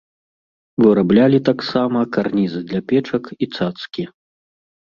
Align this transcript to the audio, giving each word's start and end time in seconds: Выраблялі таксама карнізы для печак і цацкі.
Выраблялі 0.85 1.39
таксама 1.51 1.99
карнізы 2.15 2.59
для 2.73 2.81
печак 2.93 3.23
і 3.43 3.53
цацкі. 3.59 4.03